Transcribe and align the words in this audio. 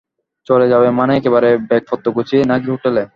চলে 0.47 0.65
যাবে, 0.69 0.87
মানে 0.91 1.13
একেবারে 1.15 1.49
ব্যাগপত্র 1.69 2.07
গুছিয়ে 2.15 2.43
নাকি 2.43 2.67
হোটেলে? 2.73 3.03